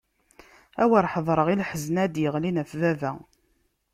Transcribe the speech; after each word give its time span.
A 0.81 0.83
wer 0.89 1.05
ḥedṛeɣ 1.13 1.47
i 1.49 1.55
leḥzen 1.59 1.95
ara 2.03 2.13
d-iɣlin 2.13 2.61
ɣef 2.61 2.71
baba! 2.81 3.11